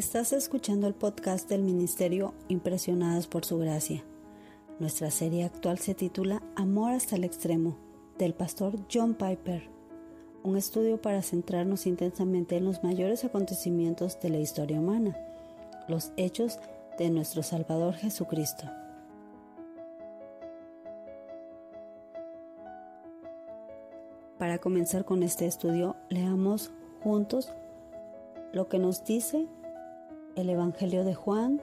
Estás 0.00 0.32
escuchando 0.32 0.86
el 0.86 0.94
podcast 0.94 1.46
del 1.50 1.60
Ministerio 1.60 2.32
Impresionadas 2.48 3.26
por 3.26 3.44
Su 3.44 3.58
Gracia. 3.58 4.02
Nuestra 4.78 5.10
serie 5.10 5.44
actual 5.44 5.78
se 5.78 5.94
titula 5.94 6.42
Amor 6.56 6.92
hasta 6.92 7.16
el 7.16 7.24
extremo, 7.24 7.76
del 8.16 8.32
pastor 8.32 8.78
John 8.90 9.12
Piper, 9.12 9.68
un 10.42 10.56
estudio 10.56 11.02
para 11.02 11.20
centrarnos 11.20 11.86
intensamente 11.86 12.56
en 12.56 12.64
los 12.64 12.82
mayores 12.82 13.26
acontecimientos 13.26 14.18
de 14.22 14.30
la 14.30 14.38
historia 14.38 14.80
humana, 14.80 15.14
los 15.86 16.12
hechos 16.16 16.58
de 16.96 17.10
nuestro 17.10 17.42
Salvador 17.42 17.92
Jesucristo. 17.92 18.64
Para 24.38 24.56
comenzar 24.56 25.04
con 25.04 25.22
este 25.22 25.44
estudio, 25.44 25.94
leamos 26.08 26.70
juntos 27.02 27.52
lo 28.54 28.66
que 28.70 28.78
nos 28.78 29.04
dice 29.04 29.46
el 30.36 30.50
Evangelio 30.50 31.04
de 31.04 31.14
Juan 31.14 31.60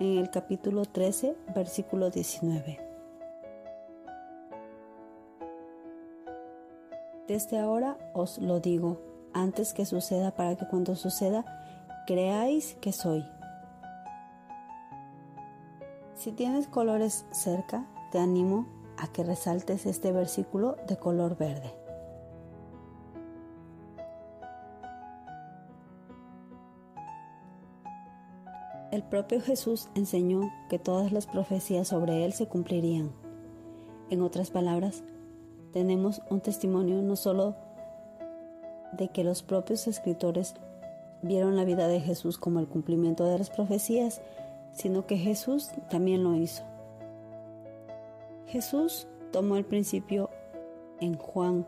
en 0.00 0.18
el 0.18 0.30
capítulo 0.30 0.84
13, 0.84 1.36
versículo 1.54 2.10
19. 2.10 2.80
Desde 7.28 7.58
ahora 7.58 7.96
os 8.14 8.38
lo 8.38 8.60
digo, 8.60 9.00
antes 9.32 9.74
que 9.74 9.84
suceda, 9.84 10.30
para 10.30 10.56
que 10.56 10.66
cuando 10.66 10.94
suceda, 10.94 11.44
creáis 12.06 12.76
que 12.80 12.92
soy. 12.92 13.24
Si 16.14 16.32
tienes 16.32 16.68
colores 16.68 17.26
cerca, 17.32 17.86
te 18.12 18.18
animo 18.18 18.66
a 18.96 19.08
que 19.08 19.24
resaltes 19.24 19.86
este 19.86 20.12
versículo 20.12 20.76
de 20.86 20.96
color 20.96 21.36
verde. 21.36 21.85
El 28.92 29.02
propio 29.02 29.40
Jesús 29.40 29.88
enseñó 29.96 30.52
que 30.68 30.78
todas 30.78 31.10
las 31.10 31.26
profecías 31.26 31.88
sobre 31.88 32.24
Él 32.24 32.32
se 32.32 32.46
cumplirían. 32.46 33.10
En 34.10 34.22
otras 34.22 34.50
palabras, 34.50 35.02
tenemos 35.72 36.22
un 36.30 36.40
testimonio 36.40 37.02
no 37.02 37.16
solo 37.16 37.56
de 38.92 39.08
que 39.08 39.24
los 39.24 39.42
propios 39.42 39.88
escritores 39.88 40.54
vieron 41.20 41.56
la 41.56 41.64
vida 41.64 41.88
de 41.88 42.00
Jesús 42.00 42.38
como 42.38 42.60
el 42.60 42.68
cumplimiento 42.68 43.24
de 43.24 43.38
las 43.38 43.50
profecías, 43.50 44.20
sino 44.72 45.04
que 45.04 45.16
Jesús 45.16 45.70
también 45.90 46.22
lo 46.22 46.36
hizo. 46.36 46.62
Jesús 48.46 49.08
tomó 49.32 49.56
el 49.56 49.64
principio 49.64 50.30
en 51.00 51.18
Juan 51.18 51.66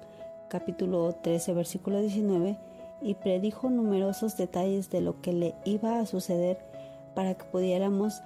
capítulo 0.49 1.13
13 1.21 1.53
versículo 1.53 2.01
19 2.01 2.57
y 3.03 3.15
predijo 3.15 3.71
numerosos 3.71 4.37
detalles 4.37 4.89
de 4.91 5.01
lo 5.01 5.21
que 5.21 5.33
le 5.33 5.55
iba 5.65 5.99
a 5.99 6.07
suceder 6.07 6.68
para 7.19 7.35
que 7.35 7.47
pudiéramos 7.47 8.23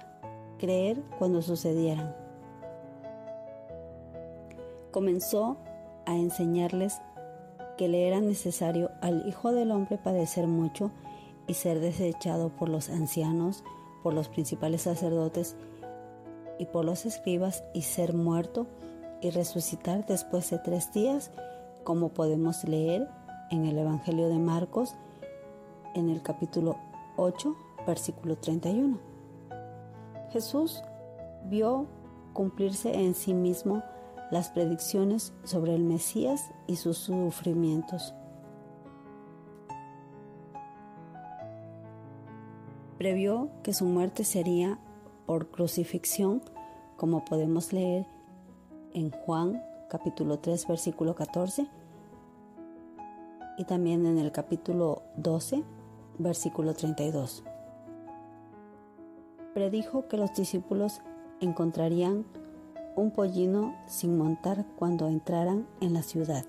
creer 0.59 1.01
cuando 1.17 1.41
sucedieran. 1.41 2.15
Comenzó 4.91 5.57
a 6.05 6.15
enseñarles 6.15 7.01
que 7.75 7.87
le 7.87 8.07
era 8.07 8.21
necesario 8.21 8.91
al 9.01 9.27
Hijo 9.27 9.51
del 9.51 9.71
Hombre 9.71 9.97
padecer 9.97 10.45
mucho 10.45 10.91
y 11.47 11.55
ser 11.55 11.79
desechado 11.79 12.49
por 12.49 12.69
los 12.69 12.91
ancianos, 12.91 13.63
por 14.03 14.13
los 14.13 14.29
principales 14.29 14.83
sacerdotes 14.83 15.55
y 16.59 16.67
por 16.67 16.85
los 16.85 17.07
escribas 17.07 17.63
y 17.73 17.81
ser 17.81 18.13
muerto 18.13 18.67
y 19.21 19.31
resucitar 19.31 20.05
después 20.05 20.51
de 20.51 20.59
tres 20.59 20.93
días, 20.93 21.31
como 21.83 22.09
podemos 22.09 22.63
leer 22.63 23.09
en 23.49 23.65
el 23.65 23.75
Evangelio 23.75 24.29
de 24.29 24.37
Marcos 24.37 24.93
en 25.95 26.11
el 26.11 26.21
capítulo 26.21 26.77
8, 27.17 27.55
versículo 27.85 28.37
31. 28.37 28.97
Jesús 30.31 30.81
vio 31.45 31.87
cumplirse 32.33 32.93
en 32.93 33.13
sí 33.13 33.33
mismo 33.33 33.83
las 34.31 34.49
predicciones 34.49 35.33
sobre 35.43 35.75
el 35.75 35.83
Mesías 35.83 36.51
y 36.67 36.77
sus 36.77 36.97
sufrimientos. 36.97 38.15
Previó 42.97 43.49
que 43.63 43.73
su 43.73 43.85
muerte 43.85 44.23
sería 44.23 44.79
por 45.25 45.51
crucifixión, 45.51 46.41
como 46.97 47.25
podemos 47.25 47.73
leer 47.73 48.07
en 48.93 49.11
Juan 49.11 49.61
capítulo 49.89 50.39
3 50.39 50.67
versículo 50.67 51.13
14 51.13 51.67
y 53.59 53.63
también 53.65 54.07
en 54.07 54.17
el 54.17 54.31
capítulo 54.31 55.03
12 55.17 55.63
versículo 56.17 56.73
32 56.73 57.43
predijo 59.53 60.07
que 60.07 60.17
los 60.17 60.33
discípulos 60.33 61.01
encontrarían 61.39 62.25
un 62.95 63.11
pollino 63.11 63.75
sin 63.87 64.17
montar 64.17 64.65
cuando 64.75 65.07
entraran 65.07 65.67
en 65.81 65.93
la 65.93 66.03
ciudad, 66.03 66.45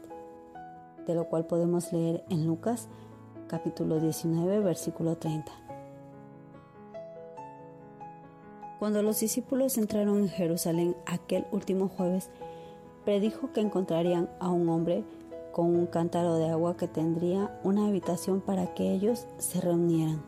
de 1.06 1.15
lo 1.15 1.28
cual 1.28 1.47
podemos 1.47 1.92
leer 1.92 2.25
en 2.31 2.47
Lucas 2.47 2.88
capítulo 3.48 4.00
19 4.00 4.60
versículo 4.60 5.16
30. 5.16 5.53
Cuando 8.78 9.03
los 9.03 9.21
discípulos 9.21 9.78
entraron 9.78 10.19
en 10.19 10.28
Jerusalén 10.28 10.97
aquel 11.06 11.47
último 11.53 11.88
jueves, 11.88 12.31
predijo 13.04 13.53
que 13.53 13.60
encontrarían 13.60 14.28
a 14.41 14.50
un 14.50 14.69
hombre 14.69 15.04
con 15.53 15.66
un 15.66 15.86
cántaro 15.86 16.36
de 16.36 16.50
agua 16.50 16.76
que 16.76 16.88
tendría 16.88 17.59
una 17.62 17.86
habitación 17.86 18.41
para 18.41 18.75
que 18.75 18.92
ellos 18.92 19.26
se 19.38 19.60
reunieran, 19.60 20.22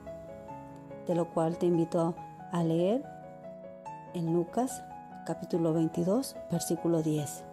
de 1.06 1.14
lo 1.14 1.28
cual 1.30 1.58
te 1.58 1.66
invito 1.66 2.14
a 2.52 2.62
leer 2.62 3.04
en 4.14 4.32
Lucas 4.32 4.82
capítulo 5.24 5.72
22 5.72 6.36
versículo 6.50 7.02
10. 7.02 7.44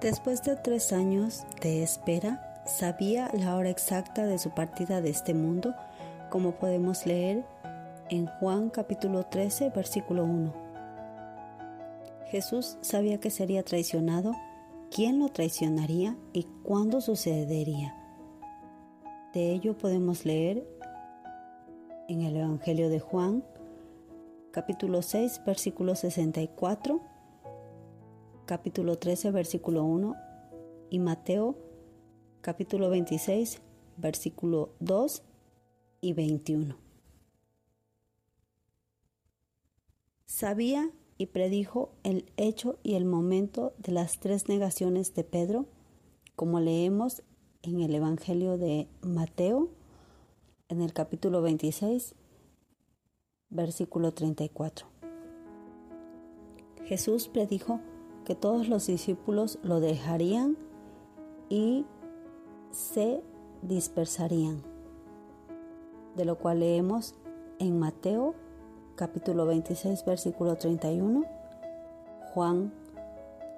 Después 0.00 0.42
de 0.44 0.54
tres 0.54 0.92
años 0.92 1.44
de 1.60 1.82
espera, 1.82 2.62
sabía 2.64 3.30
la 3.32 3.56
hora 3.56 3.68
exacta 3.68 4.26
de 4.26 4.38
su 4.38 4.50
partida 4.50 5.00
de 5.00 5.10
este 5.10 5.34
mundo, 5.34 5.74
como 6.30 6.52
podemos 6.52 7.04
leer 7.04 7.44
en 8.08 8.26
Juan 8.26 8.70
capítulo 8.70 9.24
13 9.26 9.70
versículo 9.70 10.24
1. 10.24 10.54
Jesús 12.30 12.78
sabía 12.80 13.18
que 13.18 13.30
sería 13.30 13.64
traicionado, 13.64 14.32
quién 14.94 15.18
lo 15.18 15.30
traicionaría 15.30 16.16
y 16.32 16.44
cuándo 16.62 17.00
sucedería. 17.00 17.97
De 19.38 19.52
ello 19.52 19.78
podemos 19.78 20.24
leer 20.24 20.66
en 22.08 22.22
el 22.22 22.34
Evangelio 22.34 22.88
de 22.88 22.98
Juan, 22.98 23.44
capítulo 24.50 25.00
6, 25.00 25.42
versículo 25.46 25.94
64, 25.94 27.00
capítulo 28.46 28.98
13, 28.98 29.30
versículo 29.30 29.84
1 29.84 30.16
y 30.90 30.98
Mateo, 30.98 31.56
capítulo 32.40 32.90
26, 32.90 33.62
versículo 33.96 34.74
2 34.80 35.22
y 36.00 36.14
21. 36.14 36.76
Sabía 40.26 40.90
y 41.16 41.26
predijo 41.26 41.92
el 42.02 42.28
hecho 42.36 42.80
y 42.82 42.94
el 42.94 43.04
momento 43.04 43.72
de 43.78 43.92
las 43.92 44.18
tres 44.18 44.48
negaciones 44.48 45.14
de 45.14 45.22
Pedro, 45.22 45.66
como 46.34 46.58
leemos 46.58 47.22
en 47.62 47.80
el 47.80 47.94
Evangelio 47.94 48.56
de 48.56 48.88
Mateo, 49.02 49.68
en 50.68 50.80
el 50.80 50.92
capítulo 50.92 51.42
26, 51.42 52.14
versículo 53.50 54.12
34. 54.12 54.86
Jesús 56.84 57.28
predijo 57.28 57.80
que 58.24 58.34
todos 58.34 58.68
los 58.68 58.86
discípulos 58.86 59.58
lo 59.62 59.80
dejarían 59.80 60.56
y 61.48 61.84
se 62.70 63.22
dispersarían, 63.62 64.62
de 66.16 66.24
lo 66.24 66.38
cual 66.38 66.60
leemos 66.60 67.14
en 67.58 67.78
Mateo 67.78 68.34
capítulo 68.94 69.46
26 69.46 70.04
versículo 70.04 70.56
31, 70.56 71.24
Juan 72.34 72.72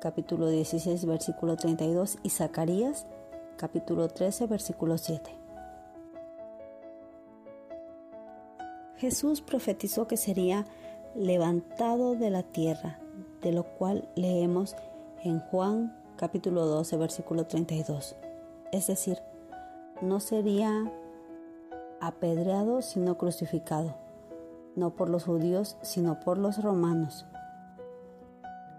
capítulo 0.01 0.49
16 0.49 1.05
versículo 1.05 1.57
32 1.57 2.19
y 2.23 2.31
Zacarías 2.31 3.07
capítulo 3.61 4.09
13, 4.09 4.47
versículo 4.47 4.97
7. 4.97 5.31
Jesús 8.97 9.43
profetizó 9.43 10.07
que 10.07 10.17
sería 10.17 10.65
levantado 11.15 12.15
de 12.15 12.31
la 12.31 12.43
tierra, 12.43 12.99
de 13.43 13.53
lo 13.53 13.65
cual 13.65 14.09
leemos 14.15 14.77
en 15.23 15.41
Juan 15.41 15.95
capítulo 16.17 16.65
12, 16.65 16.97
versículo 16.97 17.47
32. 17.47 18.17
Es 18.73 18.87
decir, 18.87 19.19
no 20.01 20.21
sería 20.21 20.91
apedreado 22.01 22.81
sino 22.81 23.19
crucificado, 23.19 23.95
no 24.75 24.97
por 24.97 25.11
los 25.11 25.25
judíos 25.25 25.77
sino 25.83 26.19
por 26.21 26.39
los 26.39 26.63
romanos. 26.63 27.27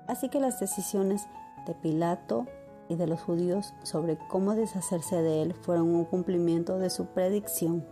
Así 0.07 0.27
que 0.27 0.39
las 0.39 0.59
decisiones 0.59 1.27
de 1.67 1.75
Pilato 1.75 2.47
y 2.91 2.95
de 2.95 3.07
los 3.07 3.21
judíos 3.21 3.73
sobre 3.83 4.17
cómo 4.17 4.53
deshacerse 4.53 5.21
de 5.21 5.41
él 5.41 5.53
fueron 5.53 5.95
un 5.95 6.03
cumplimiento 6.03 6.77
de 6.77 6.89
su 6.89 7.05
predicción. 7.05 7.85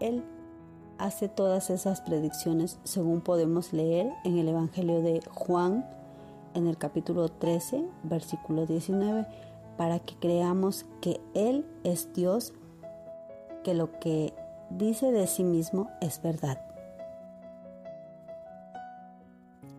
Él 0.00 0.24
hace 0.96 1.28
todas 1.28 1.68
esas 1.68 2.00
predicciones 2.00 2.78
según 2.84 3.20
podemos 3.20 3.74
leer 3.74 4.10
en 4.24 4.38
el 4.38 4.48
Evangelio 4.48 5.02
de 5.02 5.20
Juan 5.30 5.84
en 6.54 6.66
el 6.66 6.78
capítulo 6.78 7.28
13, 7.28 7.84
versículo 8.04 8.64
19, 8.64 9.26
para 9.76 9.98
que 9.98 10.14
creamos 10.16 10.86
que 11.02 11.20
Él 11.34 11.66
es 11.84 12.12
Dios, 12.14 12.54
que 13.62 13.74
lo 13.74 13.98
que 14.00 14.32
dice 14.70 15.12
de 15.12 15.26
sí 15.26 15.44
mismo 15.44 15.90
es 16.00 16.22
verdad. 16.22 16.64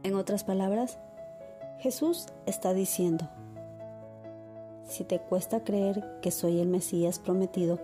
En 0.04 0.14
otras 0.16 0.44
palabras, 0.44 1.00
Jesús 1.80 2.26
está 2.46 2.74
diciendo, 2.74 3.30
si 4.84 5.06
te 5.06 5.20
cuesta 5.20 5.64
creer 5.64 6.20
que 6.22 6.30
soy 6.30 6.60
el 6.60 6.68
Mesías 6.68 7.20
prometido, 7.20 7.80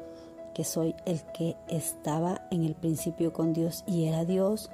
que 0.53 0.65
soy 0.65 0.95
el 1.06 1.21
que 1.31 1.56
estaba 1.69 2.42
en 2.51 2.65
el 2.65 2.75
principio 2.75 3.31
con 3.31 3.53
Dios 3.53 3.86
y 3.88 4.07
era 4.07 4.25
Dios, 4.25 4.69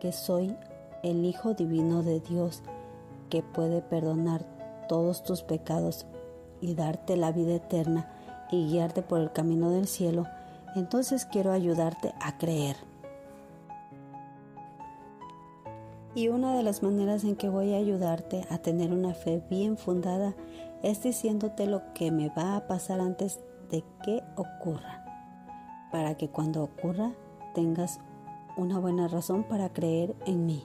que 0.00 0.10
soy 0.10 0.56
el 1.04 1.24
Hijo 1.24 1.54
Divino 1.54 2.02
de 2.02 2.18
Dios, 2.18 2.64
que 3.30 3.44
puede 3.44 3.80
perdonar 3.80 4.44
todos 4.88 5.22
tus 5.22 5.42
pecados 5.42 6.04
y 6.60 6.74
darte 6.74 7.16
la 7.16 7.30
vida 7.30 7.54
eterna 7.54 8.10
y 8.50 8.66
guiarte 8.66 9.02
por 9.02 9.20
el 9.20 9.30
camino 9.30 9.70
del 9.70 9.86
cielo, 9.86 10.26
entonces 10.74 11.26
quiero 11.26 11.52
ayudarte 11.52 12.12
a 12.20 12.38
creer. 12.38 12.87
Y 16.14 16.28
una 16.28 16.56
de 16.56 16.62
las 16.62 16.82
maneras 16.82 17.24
en 17.24 17.36
que 17.36 17.48
voy 17.48 17.74
a 17.74 17.78
ayudarte 17.78 18.44
a 18.50 18.58
tener 18.58 18.92
una 18.92 19.14
fe 19.14 19.42
bien 19.50 19.76
fundada 19.76 20.34
es 20.82 21.02
diciéndote 21.02 21.66
lo 21.66 21.92
que 21.94 22.10
me 22.10 22.28
va 22.30 22.56
a 22.56 22.66
pasar 22.66 23.00
antes 23.00 23.40
de 23.70 23.84
que 24.02 24.22
ocurra, 24.36 25.04
para 25.92 26.16
que 26.16 26.28
cuando 26.28 26.62
ocurra 26.62 27.12
tengas 27.54 28.00
una 28.56 28.78
buena 28.78 29.08
razón 29.08 29.44
para 29.44 29.72
creer 29.72 30.16
en 30.26 30.46
mí. 30.46 30.64